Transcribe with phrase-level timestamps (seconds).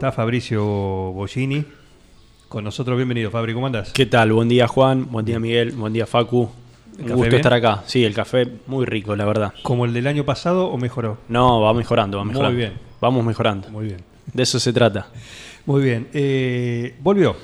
[0.00, 1.62] Está Fabricio Bollini.
[2.48, 3.52] Con nosotros, bienvenido, Fabri.
[3.52, 3.92] ¿Cómo andás?
[3.92, 4.32] ¿Qué tal?
[4.32, 5.10] Buen día, Juan.
[5.10, 5.72] Buen día, Miguel.
[5.72, 6.48] Buen día, Facu.
[6.96, 7.34] ¿El Un gusto bien?
[7.34, 7.82] estar acá.
[7.84, 9.52] Sí, el café muy rico, la verdad.
[9.62, 11.18] ¿Como el del año pasado o mejoró?
[11.28, 12.56] No, va mejorando, va Muy mejorando.
[12.56, 12.72] bien.
[12.98, 13.68] Vamos mejorando.
[13.68, 13.98] Muy bien.
[14.32, 15.08] De eso se trata.
[15.66, 16.08] Muy bien.
[16.14, 17.36] Eh, volvió.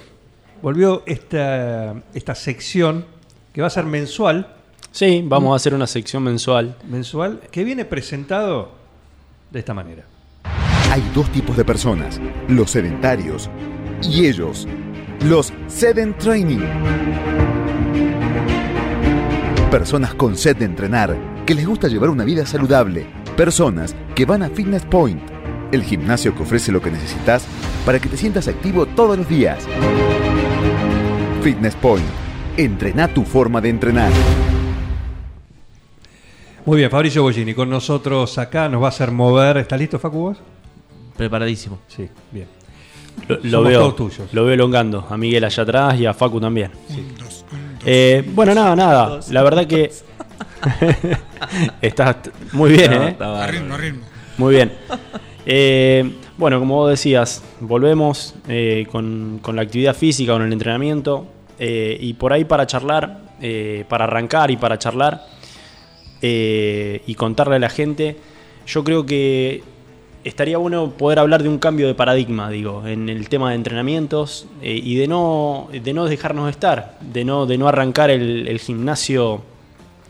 [0.62, 3.04] Volvió esta, esta sección
[3.52, 4.46] que va a ser mensual.
[4.93, 6.74] Sí, vamos a hacer una sección mensual.
[6.88, 8.70] Mensual que viene presentado
[9.51, 10.07] de esta manera.
[10.90, 13.50] Hay dos tipos de personas, los sedentarios
[14.02, 14.66] y ellos,
[15.24, 16.60] los Sedent Training.
[19.70, 23.06] Personas con sed de entrenar, que les gusta llevar una vida saludable.
[23.37, 25.20] Personas que van a Fitness Point,
[25.73, 27.46] el gimnasio que ofrece lo que necesitas
[27.84, 29.66] para que te sientas activo todos los días.
[31.43, 32.06] Fitness Point,
[32.56, 34.12] entrena tu forma de entrenar.
[36.65, 38.68] Muy bien, Fabricio Bollini con nosotros acá.
[38.68, 39.59] Nos va a hacer mover.
[39.59, 40.34] ¿Estás listo, Facu?
[41.16, 41.78] Preparadísimo.
[41.88, 42.46] Sí, bien.
[43.28, 44.32] Lo, lo Somos veo, todos tuyos.
[44.32, 45.06] lo veo elongando.
[45.09, 46.70] A Miguel allá atrás y a Facu también.
[47.84, 49.20] Eh, bueno, nada, nada.
[49.30, 49.90] La verdad que.
[51.80, 52.16] Estás
[52.52, 53.09] muy bien, No, ¿eh?
[53.10, 54.02] está A ritmo, a ritmo.
[54.38, 54.72] Muy bien.
[55.46, 61.26] Eh, bueno, como vos decías, volvemos eh, con, con la actividad física, con el entrenamiento.
[61.59, 65.25] eh, y por ahí para charlar, eh, para arrancar y para charlar
[66.20, 68.16] eh, y contarle a la gente,
[68.66, 69.62] yo creo que
[70.28, 74.47] estaría bueno poder hablar de un cambio de paradigma, digo, en el tema de entrenamientos
[74.62, 78.59] eh, y de no, de no dejarnos estar, de no, de no arrancar el, el
[78.59, 79.43] gimnasio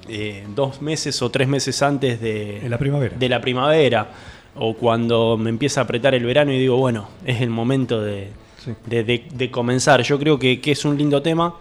[0.09, 3.15] eh, dos meses o tres meses antes de, En la primavera.
[3.19, 4.09] de la primavera
[4.55, 8.29] o cuando me empieza a apretar el verano y digo, bueno, es el momento de,
[8.65, 8.73] Sí.
[8.87, 10.03] de, de- de comenzar.
[10.03, 11.55] Yo creo que, que es un lindo tema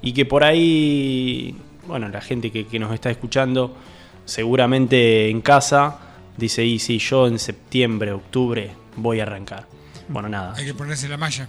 [0.00, 1.54] y que por ahí,
[1.88, 3.74] bueno, la gente que, que nos está escuchando,
[4.24, 5.98] seguramente en casa,
[6.36, 9.64] dice, y sí, yo en septiembre, octubre voy a arrancar.
[10.08, 10.54] Bueno, nada.
[10.56, 11.48] Hay que ponerse la malla.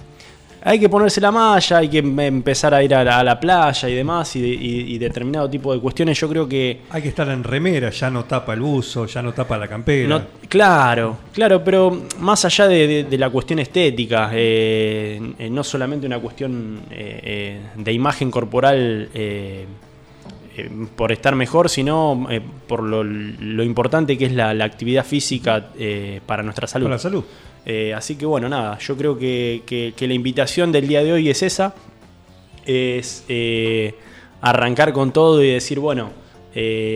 [0.63, 3.39] Hay que ponerse la malla, hay que em- empezar a ir a la, a la
[3.39, 6.19] playa y demás, y, y- y determinado tipo de cuestiones.
[6.19, 9.33] Yo creo que Hay que estar en remera, ya no tapa el buzo, ya no
[9.33, 10.09] tapa la campera.
[10.09, 15.63] No, claro, claro, pero más allá de, de- de la cuestión estética, eh, eh, no
[15.63, 19.09] solamente una cuestión eh, eh, de imagen corporal
[20.57, 25.05] eh, por estar mejor, sino eh, por lo, lo importante que es la, la actividad
[25.05, 26.85] física eh, para nuestra salud.
[26.85, 27.23] Para la salud.
[27.95, 31.29] Así que bueno, nada, yo creo que, que- que la invitación del día de hoy
[31.29, 31.75] es esa,
[32.65, 33.25] es
[34.41, 36.11] arrancar con todo y decir, bueno,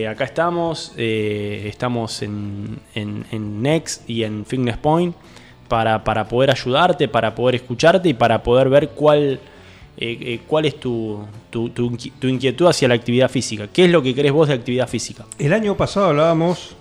[0.08, 5.14] acá estamos, estamos en, en- en Next y en Fitness Point
[5.68, 9.40] para, para poder ayudarte, para poder escucharte y para poder ver cuál,
[9.96, 13.68] eh, eh, cuál es tu, tu- tu inqui- tu inquietud hacia la actividad física.
[13.72, 15.24] ¿Qué es lo que querés vos de actividad física?
[15.38, 16.76] El año pasado hablábamos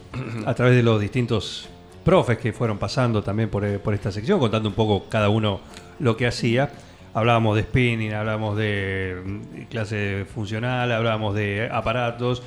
[0.46, 1.68] a través de los distintos
[2.04, 5.62] profes que fueron pasando también por, eh, por esta sección, contando un poco cada uno
[6.00, 6.72] lo que hacía.
[7.14, 12.42] Hablábamos de spinning, hablábamos de mm, clase funcional, hablábamos de aparatos,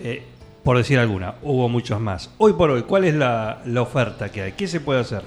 [0.00, 0.22] eh,
[0.64, 1.36] por decir alguna.
[1.42, 2.30] Hubo muchos más.
[2.38, 4.52] Hoy por hoy, ¿cuál es la, la oferta que hay?
[4.52, 5.22] ¿Qué se puede hacer?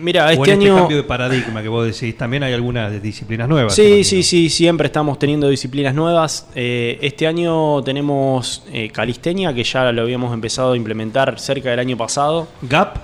[0.00, 0.76] Mira, o este en este año...
[0.78, 3.74] cambio de paradigma que vos decís, también hay algunas disciplinas nuevas.
[3.74, 6.48] Sí, sí, sí, siempre estamos teniendo disciplinas nuevas.
[6.54, 11.80] Eh, este año tenemos eh, calistenia, que ya lo habíamos empezado a implementar cerca del
[11.80, 12.48] año pasado.
[12.62, 12.98] ¿Gap?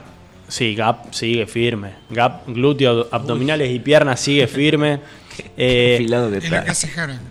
[0.48, 1.94] Sí, GAP sigue firme.
[2.10, 5.00] GAP, glúteo, abdominales y piernas sigue firme.
[5.56, 6.88] Eh, Afilado que En la casa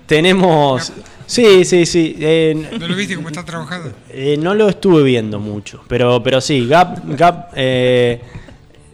[0.08, 0.92] tenemos...
[1.28, 2.16] Sí, sí, sí.
[2.20, 3.94] eh, ¿No lo viste cómo está trabajado?
[4.10, 8.20] eh, no lo estuve viendo mucho, pero, pero sí, Gap, Gap eh,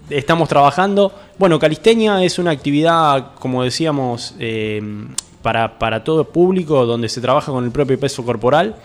[0.09, 1.12] estamos trabajando.
[1.38, 4.81] Bueno, calistenia es una actividad, como decíamos, eh,
[5.42, 8.75] para, para todo público, donde se trabaja con el propio peso corporal,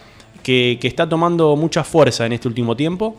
[0.43, 3.17] que, que está tomando mucha fuerza en este último tiempo.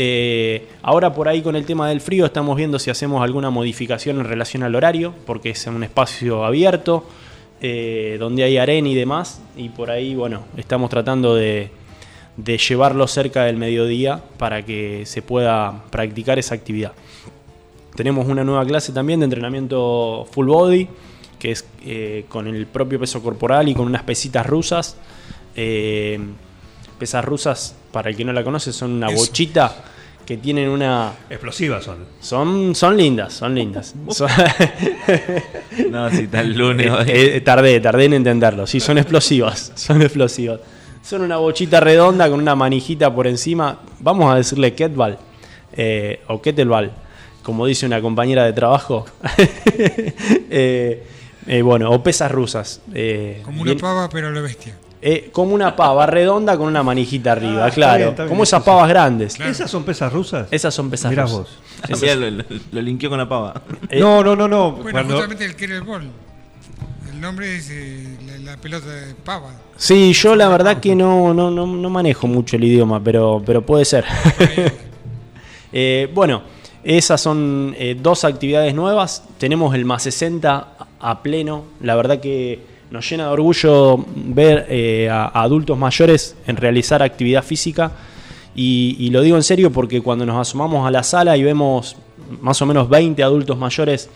[0.00, 4.20] Eh, ahora por ahí con el tema del frío estamos viendo si hacemos alguna modificación
[4.20, 7.04] en relación al horario, porque es un espacio abierto,
[7.60, 11.70] eh, donde hay arena y demás, y por ahí, bueno, estamos tratando de,
[12.36, 16.92] de llevarlo cerca del mediodía para que se pueda practicar esa actividad.
[17.98, 20.86] Tenemos una nueva clase también de entrenamiento full body,
[21.36, 24.96] que es eh, con el propio peso corporal y con unas pesitas rusas.
[25.56, 26.16] Eh,
[26.96, 29.16] pesas rusas, para el que no la conoce, son una Eso.
[29.16, 29.74] bochita
[30.24, 31.10] que tienen una...
[31.28, 31.96] Explosivas son.
[32.20, 33.96] Son, son lindas, son lindas.
[34.10, 34.30] Son-
[35.90, 36.86] No, si está el lunes.
[37.04, 38.64] Eh, eh, tardé, tardé en entenderlo.
[38.68, 40.60] Sí, son explosivas, son explosivas.
[41.02, 43.80] Son una bochita redonda con una manijita por encima.
[43.98, 44.72] Vamos a decirle
[45.72, 46.92] eh, o kettlebell,
[47.42, 49.06] como dice una compañera de trabajo.
[50.50, 51.02] Eh,
[51.46, 52.80] eh, bueno, o pesas rusas.
[52.94, 54.76] eh, Como una bien- pava, pero lo bestia.
[55.00, 57.96] eh, como una pava redonda con una manijita arriba, Ah, está claro.
[57.98, 58.66] bien, está bien, como esas sí.
[58.66, 59.38] pavas grandes.
[59.40, 60.48] ¿Esas son pesas rusas?
[60.50, 61.38] Esas son pesas Mirá rusas.
[61.38, 61.58] vos.
[62.16, 63.62] Lo, lo, lo linkeó con la pava.
[63.88, 64.72] Eh, No, no, no, no.
[64.72, 66.10] Bueno, Cuando- justamente el.
[67.12, 69.50] El nombre es eh, la, la pelota de pava.
[69.76, 73.62] Sí, yo la verdad que no, no, no, no manejo mucho el idioma, pero, pero
[73.64, 74.04] puede ser.
[75.70, 76.42] Eh, bueno,
[76.84, 79.24] esas son eh, dos actividades nuevas.
[79.38, 80.68] Tenemos el más 60
[81.00, 81.64] a pleno.
[81.80, 82.60] La verdad que
[82.90, 87.92] nos llena de orgullo ver eh, a, a adultos mayores en realizar actividad física.
[88.54, 91.96] Y, y lo digo en serio porque cuando nos asomamos a la sala y vemos
[92.40, 94.08] más o menos 20 adultos mayores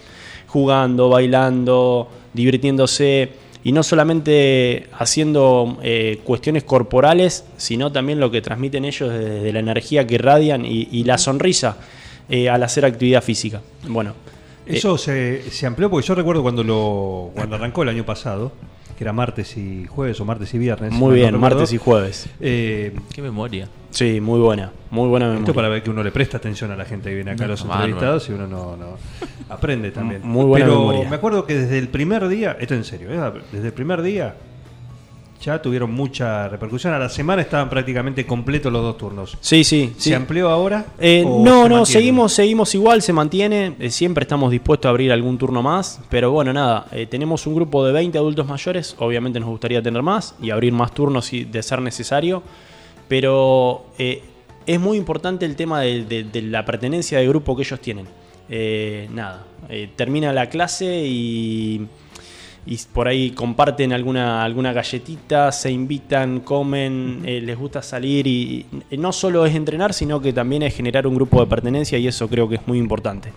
[0.49, 3.31] jugando, bailando, divirtiéndose
[3.65, 9.53] y no solamente haciendo eh, cuestiones corporales, sino también lo que transmiten ellos de, de
[9.53, 11.77] la energía que irradian y, y la sonrisa
[12.29, 13.61] eh, al hacer actividad física.
[13.89, 14.13] Bueno,
[14.67, 18.53] eh, Eso se, se amplió porque yo recuerdo cuando lo cuando arrancó el año pasado,
[18.97, 20.93] que era martes y jueves o martes y viernes.
[20.93, 22.27] muy bien, recuerdo, martes y jueves.
[22.41, 23.69] eh, Qué memoria.
[23.91, 25.43] Sí, muy buena, muy buena memoria.
[25.45, 27.49] esto para ver que uno le presta atención a la gente que viene acá a
[27.49, 28.97] los entrevistados y uno no, no
[29.51, 30.23] aprende también.
[30.25, 31.11] Muy buena Pero memoria.
[31.11, 33.33] me acuerdo que desde el primer día, esto en serio, ¿eh?
[33.53, 34.35] desde el primer día
[35.45, 36.93] ya tuvieron mucha repercusión.
[36.95, 39.37] A la semana estaban prácticamente completos los dos turnos.
[39.41, 40.11] Sí, sí, sí.
[40.11, 40.87] ¿Se amplió ahora?
[41.01, 43.75] Eh, no, se no, seguimos, seguimos igual, se mantiene.
[43.79, 46.01] eh, siempre estamos dispuestos a abrir algún turno más.
[46.09, 48.95] Pero bueno, nada, eh, tenemos un grupo de 20 adultos mayores.
[48.99, 52.43] Obviamente nos gustaría tener más y abrir más turnos si de ser necesario.
[53.09, 57.81] Pero es muy importante el tema de, de- de la pertenencia de grupo que ellos
[57.81, 58.07] tienen.
[59.15, 59.45] Nada,
[59.97, 61.87] termina la clase y,
[62.67, 68.67] y por ahí comparten alguna, alguna galletita, se invitan, comen, eh, les gusta salir y,
[68.91, 72.07] y no solo es entrenar, sino que también es generar un grupo de pertenencia y
[72.07, 73.33] eso creo que es muy importante.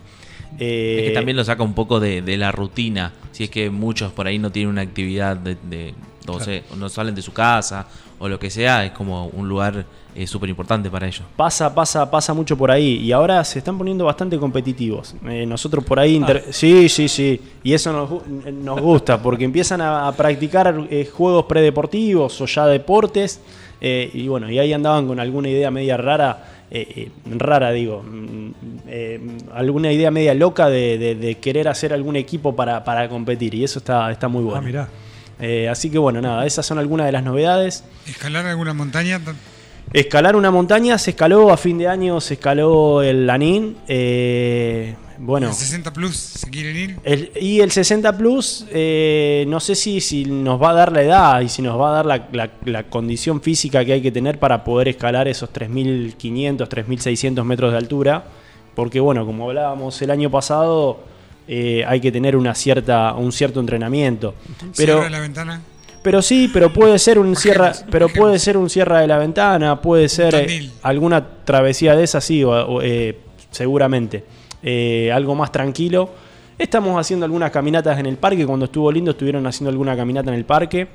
[0.60, 3.14] Eh, Es que también lo saca un poco de, de la rutina.
[3.32, 5.94] Si es que muchos por ahí no tienen una actividad de, de-
[6.40, 7.88] sea, no salen de su casa
[8.20, 9.86] o lo que sea, es como un lugar
[10.16, 11.24] eh, súper importante para ellos.
[11.36, 13.00] Pasa, pasa, pasa mucho por ahí.
[13.00, 15.14] Y ahora se están poniendo bastante competitivos.
[15.28, 16.16] Eh, nosotros por ahí.
[16.16, 17.40] inter- Sí, sí, sí.
[17.64, 22.66] Y eso nos, nos gusta, porque empiezan a, a practicar eh, juegos predeportivos o ya
[22.68, 23.42] deportes.
[23.82, 26.52] eh, y bueno, y ahí andaban con alguna idea media rara.
[26.72, 28.02] eh, eh, rara, digo.
[28.02, 28.52] mm,
[28.88, 29.20] eh,
[29.54, 33.54] alguna idea media loca de, de- de querer hacer algún equipo para, para competir.
[33.54, 34.60] Y eso está, está muy bueno.
[34.60, 34.88] Ah, mirá.
[35.40, 37.84] Eh, así que bueno, nada, esas son algunas de las novedades.
[38.08, 39.20] Escalar alguna montaña.
[39.94, 43.78] Escalar una montaña, se escaló a fin de año, se escaló el Lanín.
[43.88, 47.00] eh, bueno, El 60 Plus, ¿se quieren ir?
[47.06, 51.02] el- y el 60 Plus, eh, no sé si, si nos va a dar la
[51.04, 54.12] edad y si nos va a dar la, la- la condición física que hay que
[54.12, 58.26] tener para poder escalar esos 3.500, 3.600 metros de altura.
[58.76, 61.00] Porque bueno, como hablábamos el año pasado,
[61.48, 64.34] eh, hay que tener una cierta, un cierto entrenamiento.
[64.76, 65.62] Pero, Cierra la ventana.
[66.02, 69.82] pero sí, pero puede ser un ejemplo, pero puede ser un cierra de la ventana,
[69.82, 73.18] puede ser eh, alguna travesía de esas, sí, o- o, eh,
[73.52, 74.24] seguramente.
[75.14, 76.10] Algo más tranquilo.
[76.58, 78.46] Estamos haciendo algunas caminatas en el parque.
[78.48, 80.88] Cuando estuvo lindo, estuvieron haciendo alguna caminata en el parque.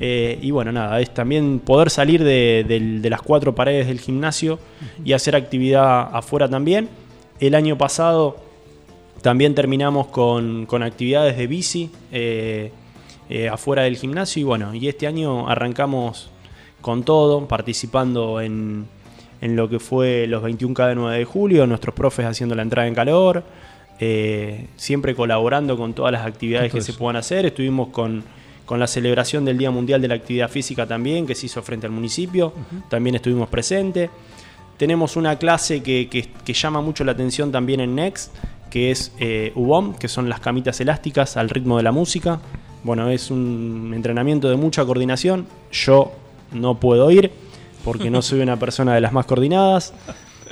[0.00, 2.64] Eh, y bueno, nada, es también poder salir de,
[3.00, 4.58] de las cuatro paredes del gimnasio
[5.04, 6.88] y hacer actividad afuera también.
[7.40, 8.36] El año pasado
[9.24, 12.70] también terminamos con, con actividades de bici eh,
[13.30, 16.28] eh, afuera del gimnasio y bueno, y este año arrancamos
[16.82, 18.84] con todo, participando en,
[19.40, 22.86] en lo que fue los 21K de 9 de julio, nuestros profes haciendo la entrada
[22.86, 23.44] en calor,
[23.98, 27.46] eh, siempre colaborando con todas las actividades que se puedan hacer.
[27.46, 28.22] Estuvimos con,
[28.66, 31.86] con la celebración del Día Mundial de la Actividad Física también, que se hizo frente
[31.86, 32.52] al municipio,
[32.90, 34.10] también estuvimos presentes.
[34.76, 38.32] Tenemos una clase que, que- que llama mucho la atención también en Next,
[38.74, 42.40] que es eh, UBOM, que son las camitas elásticas al ritmo de la música.
[42.82, 45.46] Bueno, es un entrenamiento de mucha coordinación.
[45.70, 46.10] Yo
[46.52, 47.30] no puedo ir
[47.84, 49.94] porque no soy una persona de las más coordinadas.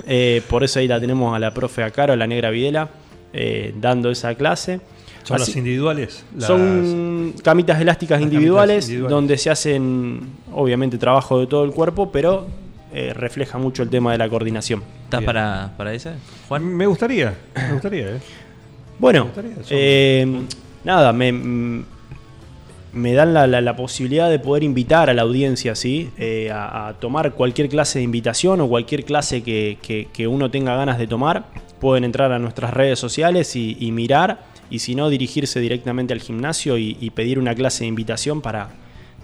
[0.07, 2.91] Eh, por eso ahí la tenemos a la profe Acaro, la negra Videla,
[3.33, 4.81] eh, dando esa clase.
[5.25, 6.25] ¿Son Así- las individuales?
[6.37, 9.11] Las- son camitas elásticas Las individuales, camitas individuales.
[9.11, 10.21] donde se hacen,
[10.55, 12.47] obviamente, trabajo de todo el cuerpo, pero
[12.93, 14.83] eh, refleja mucho el tema de la coordinación.
[15.05, 15.27] ¿Estás Bien.
[15.27, 16.15] para, para esa,
[16.49, 16.65] Juan?
[16.65, 18.21] Me gustaría, me gustaría, ¿eh?
[18.99, 20.43] Bueno, Me gustaría, son- eh,
[20.85, 21.85] nada, me, mm,
[22.95, 26.11] me dan la, la- la posibilidad de poder invitar a la audiencia, ¿sí?
[26.19, 30.51] Eh, a, a tomar cualquier clase de invitación o cualquier clase que, que- que uno
[30.51, 31.45] tenga ganas de tomar.
[31.81, 36.21] Pueden entrar a nuestras redes sociales y, y mirar, y si no, dirigirse directamente al
[36.21, 38.69] gimnasio y, y pedir una clase de invitación para,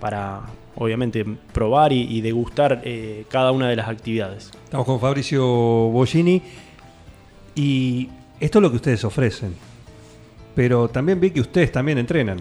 [0.00, 0.40] para
[0.78, 4.50] obviamente, probar y, y degustar eh, cada una de las actividades.
[4.64, 6.40] Estamos con Fabricio Bollini
[7.54, 8.08] y
[8.40, 9.54] esto es lo que ustedes ofrecen.
[10.54, 12.38] Pero también vi que ustedes también entrenan.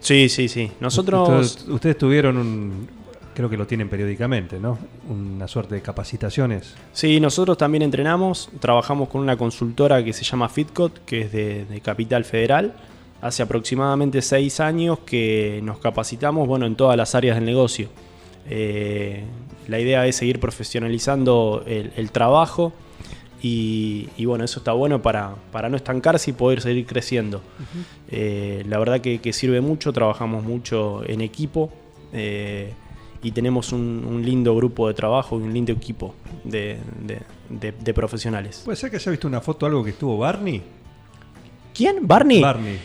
[0.00, 0.70] Sí, sí, sí.
[0.80, 1.28] Nosotros...
[1.28, 2.88] Ustedes, ustedes tuvieron un,
[3.34, 4.78] creo que lo tienen periódicamente, ¿no?
[5.08, 6.74] Una suerte de capacitaciones.
[6.92, 11.64] Sí, nosotros también entrenamos, trabajamos con una consultora que se llama Fitcot, que es de,
[11.64, 12.74] de Capital Federal.
[13.20, 17.88] Hace aproximadamente seis años que nos capacitamos bueno, en todas las áreas del negocio.
[18.48, 19.24] Eh,
[19.66, 22.72] la idea es seguir profesionalizando el, el trabajo
[23.42, 27.42] y, y bueno, eso está bueno para, para no estancarse y poder seguir creciendo.
[28.10, 31.70] Eh, la verdad que, que sirve mucho, trabajamos mucho en equipo
[32.12, 32.72] eh,
[33.22, 37.20] y tenemos un, un lindo grupo de trabajo y un lindo equipo de, de-
[37.50, 38.62] de- de profesionales.
[38.64, 40.62] ¿Puede ser que haya visto una foto algo que estuvo Barney?
[41.74, 42.06] ¿Quién?
[42.06, 42.40] ¿Barney?
[42.40, 42.78] Barney.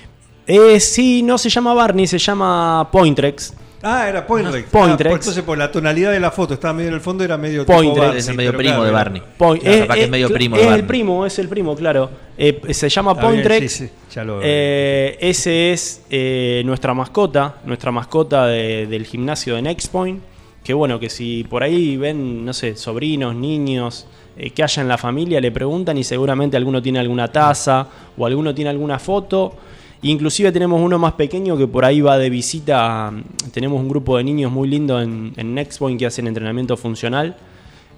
[0.47, 3.53] Eh, sí, no se llama Barney, se llama Pointrex.
[3.85, 4.69] Ah, era Pointrex.
[4.69, 5.07] Pointrex.
[5.07, 7.38] Ah, por- entonces, por la tonalidad de la foto, estaba medio en el fondo, era
[7.38, 7.91] medio Pointrex.
[7.93, 9.21] tipo Barney, Es el medio primo claro, de Barney.
[9.38, 10.33] Point- Claro, eh, capaz que es medio de
[10.75, 12.09] el primo, es el primo, claro.
[12.38, 13.71] Eh, se llama Pointrex.
[13.73, 19.55] sí, sí, ya lo- Eh, ese es eh, nuestra mascota, nuestra mascota de- del gimnasio
[19.55, 20.21] de Next Point.
[20.63, 24.07] Que bueno, que si por ahí ven, no sé, sobrinos, niños
[24.38, 27.85] eh, que haya en la familia, le preguntan y seguramente alguno tiene alguna taza
[28.17, 29.55] o alguno tiene alguna foto.
[30.03, 33.07] Inclusive tenemos uno más pequeño que por ahí va de visita.
[33.07, 33.13] a-
[33.53, 37.36] Tenemos un grupo de niños muy lindo en, en Next Point que hacen entrenamiento funcional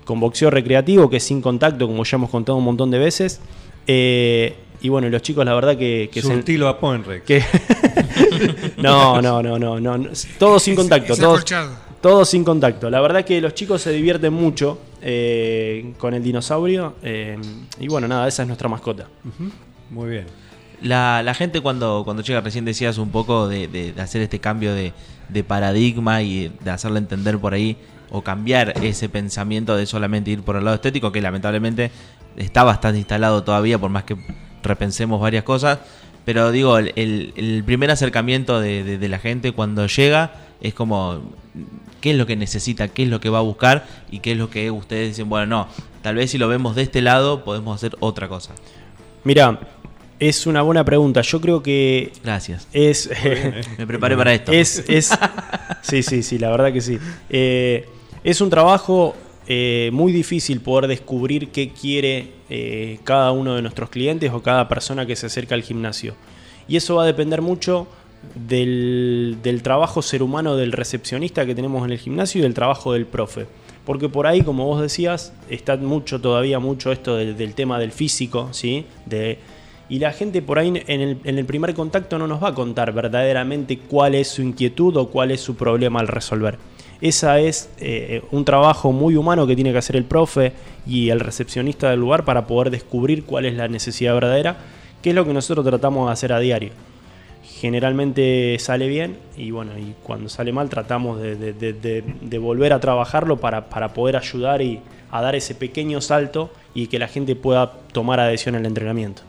[0.05, 3.41] con boxeo recreativo, que es sin contacto, como ya hemos contado un montón de veces.
[3.87, 7.23] Eh, y bueno, los chicos, la verdad que, que Su se- estilo a Pointrex.
[7.25, 7.43] que-
[8.77, 11.71] no, no, no, no, no, todo sin contacto, es todo, acolchado.
[12.01, 12.89] todo sin contacto.
[12.89, 17.37] La verdad que los chicos se divierten mucho eh, con el dinosaurio eh,
[17.79, 19.07] y bueno, nada, esa es nuestra mascota.
[19.89, 20.25] Muy bien.
[20.85, 24.73] La, la gente cuando, cuando llega, recién decías un poco de, de- hacer este cambio
[24.73, 24.93] de,
[25.29, 27.75] de paradigma y de hacerle entender por ahí
[28.11, 31.89] o cambiar ese pensamiento de solamente ir por el lado estético, que lamentablemente
[32.37, 34.15] está bastante instalado todavía, por más que
[34.61, 35.79] repensemos varias cosas.
[36.23, 41.21] Pero digo, el, el- el primer acercamiento de la gente cuando llega es como,
[41.99, 42.87] ¿qué es lo que necesita?
[42.89, 43.85] ¿Qué es lo que va a buscar?
[44.11, 45.67] Y qué es lo que ustedes dicen, bueno, no,
[46.03, 48.53] tal vez si lo vemos de este lado podemos hacer otra cosa.
[49.23, 49.59] Mira,
[50.19, 51.21] es una buena pregunta.
[51.21, 52.67] Yo creo que Gracias.
[52.73, 53.09] es...
[53.77, 54.51] Me preparé para esto.
[54.51, 55.11] Es, es,
[55.81, 56.97] sí, sí, sí, la verdad que sí.
[57.29, 57.87] Eh,
[58.23, 59.15] es un trabajo
[59.47, 64.67] eh, muy difícil poder descubrir qué quiere eh, cada uno de nuestros clientes o cada
[64.67, 66.15] persona que se acerca al gimnasio.
[66.67, 67.87] Y eso va a depender mucho
[68.33, 72.93] del, del trabajo ser humano del recepcionista que tenemos en el gimnasio y del trabajo
[72.93, 73.45] del profe.
[73.85, 77.91] Porque por ahí, como vos decías, está mucho todavía mucho esto del, del tema del
[77.91, 78.85] físico, ¿sí?
[79.05, 79.37] De,
[79.89, 83.77] y la gente por ahí en el, primer contacto no nos va a contar verdaderamente
[83.77, 86.57] cuál es su inquietud o cuál es su problema al resolver.
[87.01, 90.53] Esa es eh, un trabajo muy humano que tiene que hacer el profe
[90.87, 94.57] y el recepcionista del lugar para poder descubrir cuál es la necesidad verdadera,
[95.01, 96.71] que es lo que nosotros tratamos de hacer a diario.
[97.43, 103.93] Generalmente sale bien y bueno, y cuando sale mal tratamos de, volver a trabajarlo para
[103.93, 108.55] poder ayudar y a dar ese pequeño salto y que la gente pueda tomar adhesión
[108.55, 109.21] al entrenamiento.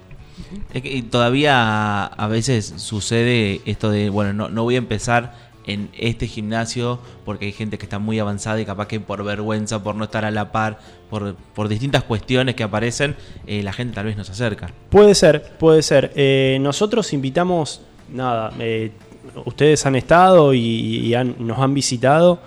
[0.72, 5.34] Es que todavía a veces sucede esto de, bueno, no, no voy a empezar
[5.66, 9.82] en este gimnasio porque hay gente que está muy avanzada y capaz que por vergüenza,
[9.82, 10.78] por no estar a la par,
[11.10, 13.16] por, por distintas cuestiones que aparecen,
[13.46, 14.70] eh, la gente tal vez no se acerca.
[14.90, 16.12] Puede ser, puede ser.
[16.14, 17.80] Eh, nosotros invitamos,
[18.12, 18.92] nada, eh,
[19.44, 22.38] ustedes han estado y, y han- nos han visitado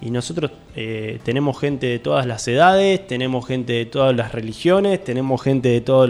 [0.00, 5.02] y nosotros eh, tenemos gente de todas las edades, tenemos gente de todas las religiones,
[5.02, 6.08] tenemos gente de todos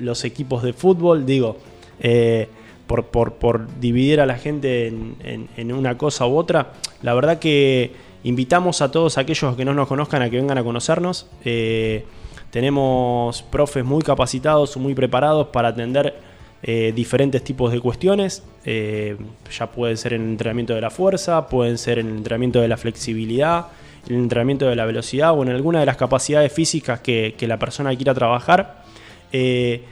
[0.00, 1.56] los, equipos de fútbol, digo,
[2.00, 2.48] eh,
[2.86, 6.72] por, por- por dividir a la gente en, en- en una cosa u otra,
[7.02, 7.92] la verdad que
[8.24, 11.26] invitamos a todos aquellos que no nos conozcan a que vengan a conocernos.
[11.44, 12.04] Eh,
[12.50, 16.14] tenemos profes muy capacitados, muy preparados para atender
[16.62, 18.44] eh, diferentes tipos de cuestiones.
[18.64, 19.16] Eh,
[19.50, 22.68] ya pueden ser en el entrenamiento de la fuerza, pueden ser en el entrenamiento de
[22.68, 23.66] la flexibilidad,
[24.06, 27.58] en el entrenamiento de la velocidad o en alguna de las capacidades físicas que, la
[27.58, 28.84] persona quiera trabajar.
[29.32, 29.82] Eh,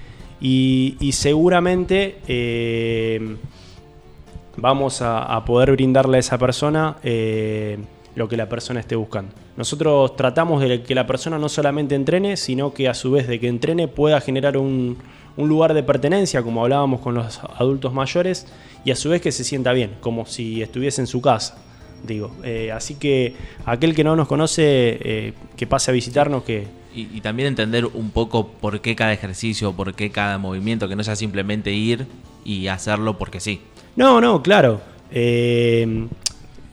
[0.41, 2.19] y, seguramente
[4.57, 6.97] vamos a, poder brindarle a esa persona
[8.15, 9.33] lo que la persona esté buscando.
[9.57, 13.39] Nosotros tratamos de que la persona no solamente entrene, sino que a su vez de
[13.39, 14.99] que entrene pueda generar un,
[15.37, 18.47] un lugar de pertenencia, como hablábamos con los adultos mayores,
[18.85, 21.57] y a su vez que se sienta bien, como si estuviese en su casa.
[22.03, 23.35] Digo, Eh, así que
[23.67, 27.87] aquel que no nos conoce, eh, que pase a visitarnos, que, Y, y también entender
[27.87, 32.07] un poco por qué cada ejercicio, por qué cada movimiento, que no sea simplemente ir
[32.45, 33.61] y hacerlo porque sí.
[33.95, 34.81] No, no, claro.
[35.13, 36.09] Eh,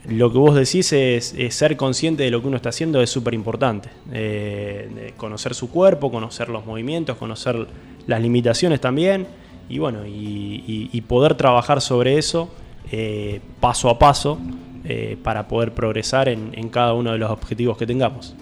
[0.08, 3.34] lo que vos decís es, ser consciente de lo que uno está haciendo es súper
[3.34, 3.90] importante.
[4.12, 7.66] Eh, conocer su cuerpo, conocer los movimientos, conocer
[8.06, 9.26] las limitaciones también.
[9.68, 12.50] Y bueno, y, poder trabajar sobre eso
[12.90, 14.38] eh, paso a paso
[14.84, 18.34] eh, para poder progresar en cada uno de los objetivos que tengamos.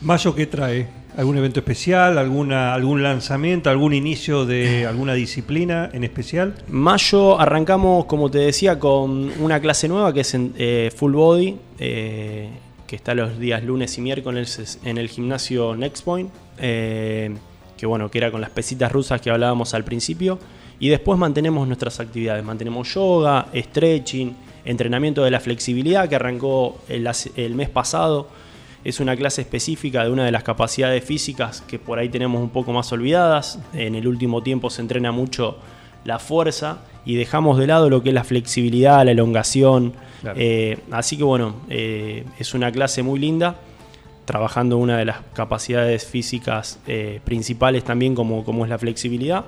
[0.00, 1.03] Mayo, ¿qué trae?
[1.16, 2.18] ¿Algún evento especial?
[2.18, 3.70] Alguna, ¿Algún lanzamiento?
[3.70, 6.54] ¿Algún inicio de alguna disciplina en especial?
[6.68, 11.56] Mayo arrancamos, como te decía, con una clase nueva que es en, eh, Full Body,
[11.78, 12.48] eh,
[12.88, 17.32] que está los días lunes y miércoles en el gimnasio Next Point, eh,
[17.76, 20.40] que bueno, que era con las pesitas rusas que hablábamos al principio.
[20.80, 27.54] Y después mantenemos nuestras actividades, mantenemos yoga, stretching, entrenamiento de la flexibilidad que arrancó el
[27.54, 28.26] mes pasado.
[28.84, 32.50] Es una clase específica de una de las capacidades físicas que por ahí tenemos un
[32.50, 33.58] poco más olvidadas.
[33.72, 35.56] En el último tiempo se entrena mucho
[36.04, 39.94] la fuerza y dejamos de lado lo que es la flexibilidad, la elongación.
[40.20, 40.38] Claro.
[40.38, 43.56] Eh, así que bueno, eh, es una clase muy linda,
[44.26, 49.46] trabajando una de las capacidades físicas eh, principales también como, como es la flexibilidad.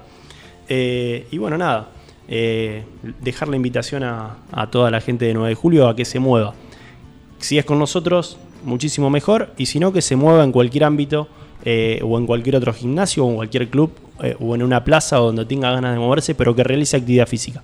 [0.69, 1.91] Y bueno, nada,
[2.27, 6.19] dejar la invitación a, a toda la gente de 9 de julio a que se
[6.19, 6.55] mueva.
[7.39, 11.29] Si es con nosotros, muchísimo mejor, y si no, que se mueva en cualquier ámbito,
[11.65, 13.93] eh, o en cualquier otro gimnasio, o en cualquier club,
[14.23, 17.63] eh, o en una plaza donde tenga ganas de moverse, pero que realice actividad física.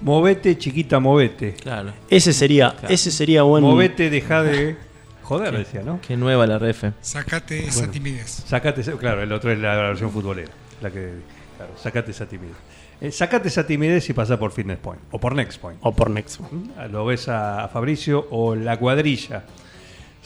[0.00, 1.54] Movete, chiquita, movete.
[1.54, 1.92] Claro.
[2.08, 3.64] Ese sería, ese sería buen.
[3.64, 4.76] Movete, deja de
[5.24, 6.00] joder, decía, ¿no?
[6.00, 6.84] Qué nueva la ref.
[7.00, 7.92] Sacate esa Bueno.
[7.92, 8.44] timidez.
[8.46, 10.52] Sacate, esa- claro, el otro es la versión futbolera.
[10.80, 11.14] La que,
[11.56, 12.54] claro, sacate esa timidez.
[13.00, 15.78] Eh, sacate esa timidez y pasa por Fitness Point o por Next Point.
[15.82, 16.40] O por Next.
[16.40, 16.90] ¿Mm?
[16.92, 19.44] Lo ves a, a Fabricio o la cuadrilla,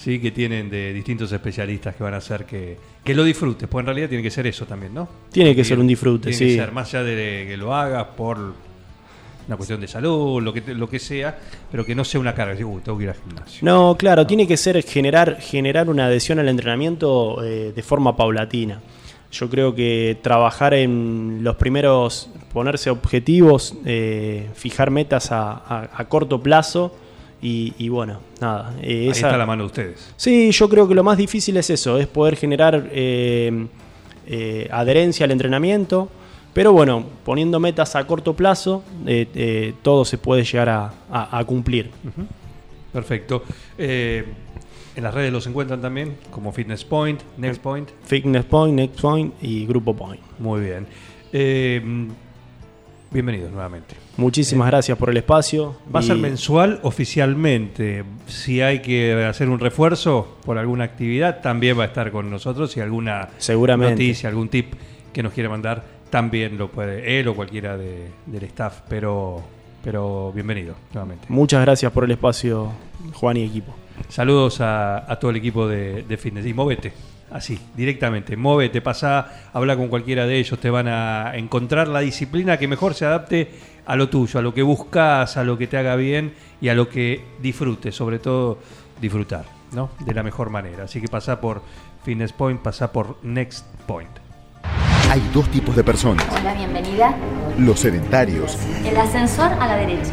[0.02, 3.68] sí, que tienen de distintos especialistas que van a hacer que, que lo disfrutes.
[3.68, 5.09] Pues en realidad tiene que ser eso también, ¿no?
[5.30, 6.44] Tiene que ser un disfrute, tiene sí.
[6.47, 8.38] que ser, más allá de que lo hagas por
[9.47, 11.37] una cuestión de salud, lo que, lo que sea,
[11.70, 12.53] pero que no sea una carga.
[12.53, 13.59] Decir, Uy, tengo que ir al gimnasio.
[13.62, 18.81] No, claro, tiene que ser generar, generar una adhesión al entrenamiento eh, de forma paulatina.
[19.33, 26.05] Yo creo que trabajar en los primeros, ponerse objetivos, eh, fijar metas a, a- a
[26.09, 26.94] corto plazo
[27.42, 28.74] y, y bueno, nada.
[28.81, 30.12] eh, Ahí esa- está la mano de ustedes.
[30.16, 33.66] Sí, yo creo que lo más difícil es eso, es poder generar eh,
[34.26, 36.09] eh, adherencia al entrenamiento.
[36.55, 38.85] Pero bueno, poniendo metas a corto plazo,
[39.83, 41.90] todo se puede llegar a, a- a cumplir.
[42.92, 43.42] Perfecto.
[43.78, 47.88] En las redes los encuentran también como Fitness Point, Next Point.
[48.05, 50.20] Fitness Point, Next Point y Grupo Point.
[50.38, 50.87] Muy bien.
[51.33, 51.81] Eh,
[53.12, 53.94] bienvenidos nuevamente.
[54.16, 55.77] Muchísimas gracias por el espacio.
[55.94, 58.05] Va a y ser mensual oficialmente.
[58.27, 62.70] Si hay que hacer un refuerzo por alguna actividad, también va a estar con nosotros.
[62.72, 63.92] Si alguna Seguramente.
[63.92, 64.75] noticia, algún tip
[65.12, 68.81] que nos quiere mandar, también lo puede él o cualquiera de- del staff.
[68.88, 69.42] Pero,
[69.83, 71.27] pero bienvenido nuevamente.
[71.29, 72.72] Muchas gracias por el espacio,
[73.14, 73.75] Juan y equipo.
[74.09, 76.46] Saludos a, a todo el equipo de, de fitness.
[76.46, 76.92] Y móvete,
[77.33, 78.37] así, directamente.
[78.37, 80.59] Móvete, pasa, habla con cualquiera de ellos.
[80.59, 83.51] Te van a encontrar la disciplina que mejor se adapte
[83.87, 86.75] a lo tuyo, a lo que buscas, a lo que te haga bien y a
[86.75, 87.95] lo que disfrutes.
[87.95, 88.59] Sobre todo,
[89.01, 89.90] disfrutar, ¿no?
[90.01, 90.85] De la mejor manera.
[90.85, 91.62] Así que pasa por
[92.05, 94.11] Fitness Point, pasa por Next Point.
[95.11, 96.25] Hay dos tipos de personas.
[96.40, 97.14] Hola, bienvenida.
[97.59, 100.12] Los sedentarios El ascensor a la derecha.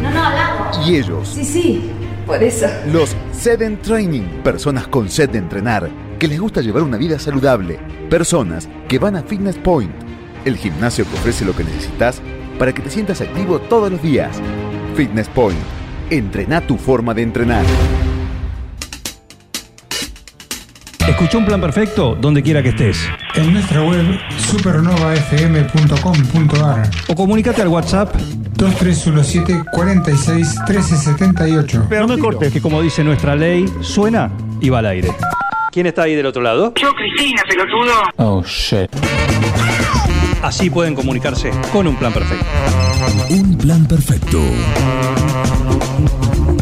[0.00, 0.88] No, no, hablamos.
[0.88, 1.26] y ellos.
[1.26, 1.90] Sí, sí,
[2.24, 2.68] por eso.
[2.92, 7.78] Los Sedent Training, personas con sed de entrenar, que les gusta llevar una vida saludable,
[8.08, 9.92] personas que van a Fitness Point,
[10.44, 12.22] el gimnasio que ofrece lo que necesitas
[12.58, 14.40] para que te sientas activo todos los días.
[14.94, 15.58] Fitness Point,
[16.10, 17.64] entrena tu forma de entrenar.
[21.08, 23.08] Escucha un plan perfecto donde quiera que estés.
[23.34, 28.14] En nuestra web supernovafm.com.ar O comunícate al WhatsApp.
[28.56, 31.86] 2317 46 1378.
[31.90, 35.10] no me cortes, que como dice nuestra ley, suena y va al aire.
[35.76, 36.72] ¿Quién está ahí del otro lado?
[36.80, 37.92] Yo, Cristina, pelotudo.
[38.16, 38.88] Oh, shit.
[40.40, 42.46] Así pueden comunicarse con un plan perfecto.
[43.28, 44.40] Un plan perfecto.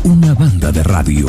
[0.03, 1.29] Una banda de radio.